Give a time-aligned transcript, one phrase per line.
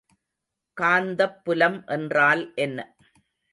[0.77, 2.79] காந்தப் புலம் என்றால் என்ன?